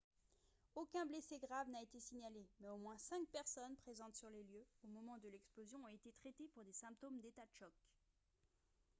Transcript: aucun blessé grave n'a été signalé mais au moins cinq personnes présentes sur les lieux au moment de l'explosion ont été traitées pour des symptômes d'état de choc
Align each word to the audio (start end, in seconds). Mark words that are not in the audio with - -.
aucun 0.73 1.05
blessé 1.05 1.37
grave 1.37 1.69
n'a 1.69 1.83
été 1.83 1.99
signalé 1.99 2.47
mais 2.59 2.69
au 2.69 2.77
moins 2.77 2.97
cinq 2.97 3.21
personnes 3.31 3.75
présentes 3.75 4.15
sur 4.15 4.31
les 4.31 4.41
lieux 4.45 4.65
au 4.83 4.87
moment 4.87 5.19
de 5.19 5.29
l'explosion 5.29 5.77
ont 5.83 5.87
été 5.89 6.11
traitées 6.13 6.47
pour 6.55 6.63
des 6.63 6.73
symptômes 6.73 7.19
d'état 7.21 7.43
de 7.45 7.53
choc 7.59 7.73